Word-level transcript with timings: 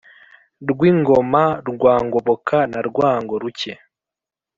rwigoma 0.69 1.43
rwa 1.69 1.93
ngoboka 2.05 2.57
na 2.71 2.79
rwango-ruke, 2.87 3.71